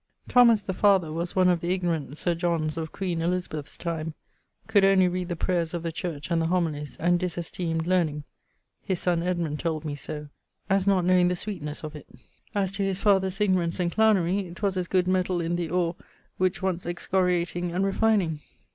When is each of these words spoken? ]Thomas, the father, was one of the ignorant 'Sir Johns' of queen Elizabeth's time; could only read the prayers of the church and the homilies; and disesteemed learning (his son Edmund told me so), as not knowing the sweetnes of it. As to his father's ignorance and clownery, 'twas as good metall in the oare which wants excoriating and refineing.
]Thomas, 0.27 0.63
the 0.63 0.73
father, 0.73 1.11
was 1.11 1.35
one 1.35 1.47
of 1.47 1.61
the 1.61 1.71
ignorant 1.75 2.17
'Sir 2.17 2.33
Johns' 2.33 2.75
of 2.75 2.91
queen 2.91 3.21
Elizabeth's 3.21 3.77
time; 3.77 4.15
could 4.65 4.83
only 4.83 5.07
read 5.07 5.29
the 5.29 5.35
prayers 5.35 5.75
of 5.75 5.83
the 5.83 5.91
church 5.91 6.31
and 6.31 6.41
the 6.41 6.47
homilies; 6.47 6.97
and 6.97 7.19
disesteemed 7.19 7.85
learning 7.85 8.23
(his 8.81 8.97
son 8.97 9.21
Edmund 9.21 9.59
told 9.59 9.85
me 9.85 9.93
so), 9.93 10.29
as 10.71 10.87
not 10.87 11.05
knowing 11.05 11.27
the 11.27 11.35
sweetnes 11.35 11.83
of 11.83 11.95
it. 11.95 12.07
As 12.55 12.71
to 12.71 12.83
his 12.83 12.99
father's 12.99 13.39
ignorance 13.39 13.79
and 13.79 13.91
clownery, 13.91 14.51
'twas 14.55 14.75
as 14.75 14.87
good 14.87 15.05
metall 15.07 15.39
in 15.39 15.55
the 15.55 15.69
oare 15.69 15.93
which 16.37 16.63
wants 16.63 16.87
excoriating 16.87 17.71
and 17.71 17.85
refineing. 17.85 18.39